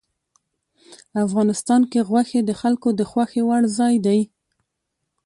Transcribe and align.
افغانستان 1.25 1.81
کې 1.91 1.99
غوښې 2.09 2.39
د 2.45 2.51
خلکو 2.61 2.89
د 2.99 3.01
خوښې 3.11 3.41
وړ 3.49 3.63
ځای 3.77 3.95
دی. 4.05 4.19